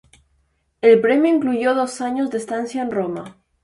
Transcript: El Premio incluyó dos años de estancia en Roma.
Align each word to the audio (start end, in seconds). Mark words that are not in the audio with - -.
El 0.81 0.99
Premio 0.99 1.31
incluyó 1.35 1.75
dos 1.75 2.01
años 2.01 2.31
de 2.31 2.39
estancia 2.39 2.81
en 2.81 2.89
Roma. 2.89 3.37